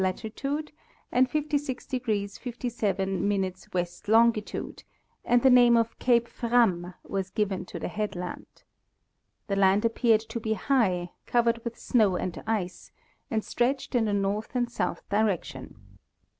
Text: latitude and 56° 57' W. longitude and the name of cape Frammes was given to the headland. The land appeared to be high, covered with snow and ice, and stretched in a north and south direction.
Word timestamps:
latitude 0.01 0.71
and 1.11 1.29
56° 1.29 2.39
57' 2.39 3.29
W. 3.29 3.85
longitude 4.07 4.83
and 5.23 5.43
the 5.43 5.49
name 5.51 5.77
of 5.77 5.99
cape 5.99 6.27
Frammes 6.27 6.95
was 7.03 7.29
given 7.29 7.65
to 7.65 7.77
the 7.77 7.87
headland. 7.87 8.63
The 9.45 9.55
land 9.57 9.85
appeared 9.85 10.21
to 10.21 10.39
be 10.39 10.53
high, 10.53 11.11
covered 11.27 11.63
with 11.63 11.77
snow 11.77 12.15
and 12.15 12.35
ice, 12.47 12.91
and 13.29 13.45
stretched 13.45 13.93
in 13.93 14.07
a 14.07 14.13
north 14.13 14.55
and 14.55 14.71
south 14.71 15.07
direction. 15.09 15.99